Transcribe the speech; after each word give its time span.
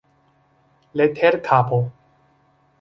Leterkapo. 0.97 1.79